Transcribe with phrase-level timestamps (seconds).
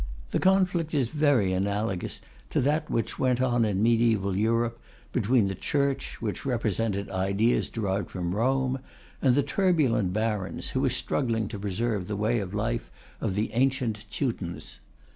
[0.31, 4.79] The conflict is very analogous to that which went on in mediæval Europe
[5.11, 8.79] between the Church, which represented ideas derived from Rome,
[9.21, 12.89] and the turbulent barons, who were struggling to preserve the way of life
[13.21, 14.79] of the ancient Teutons.